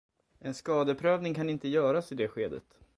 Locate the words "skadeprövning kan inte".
0.53-1.67